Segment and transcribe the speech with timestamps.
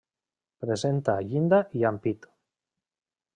[0.63, 2.27] Presenta llinda i ampit.